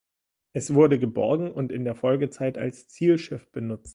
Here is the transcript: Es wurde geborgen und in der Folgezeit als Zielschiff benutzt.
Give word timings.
Es 0.53 0.73
wurde 0.73 0.97
geborgen 0.97 1.51
und 1.51 1.71
in 1.71 1.83
der 1.85 1.93
Folgezeit 1.93 2.57
als 2.57 2.89
Zielschiff 2.89 3.47
benutzt. 3.51 3.89